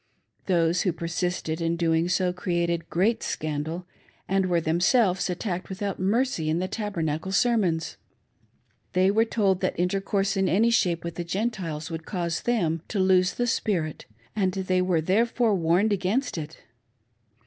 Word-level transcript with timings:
Those 0.47 0.81
who 0.81 0.91
persisted 0.91 1.61
in 1.61 1.75
doing 1.77 2.09
so 2.09 2.33
created 2.33 2.89
great 2.89 3.21
scandal, 3.21 3.85
and 4.27 4.47
were 4.47 4.59
themselves 4.59 5.29
attacked 5.29 5.69
without 5.69 5.99
mercy 5.99 6.49
in 6.49 6.57
the 6.57 6.67
Tabernacle 6.67 7.31
sermons. 7.31 7.97
They 8.93 9.11
were 9.11 9.25
told 9.25 9.61
that 9.61 9.79
intercourse 9.79 10.35
in 10.35 10.49
any 10.49 10.71
shape 10.71 11.03
with 11.03 11.17
the 11.17 11.23
Gentiles 11.23 11.91
would 11.91 12.07
cause 12.07 12.41
them 12.41 12.81
to 12.87 12.97
lose 12.99 13.35
the 13.35 13.45
spirit, 13.45 14.07
and 14.35 14.51
they 14.53 14.81
were, 14.81 15.01
therefore, 15.01 15.53
warned 15.53 15.93
against 15.93 16.35
it. 16.35 16.57